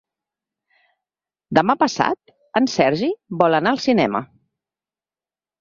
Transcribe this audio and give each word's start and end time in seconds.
Demà 1.57 1.75
passat 1.83 2.33
en 2.61 2.71
Sergi 2.79 3.13
vol 3.43 3.59
anar 3.59 3.75
al 3.75 3.81
cinema. 3.87 4.27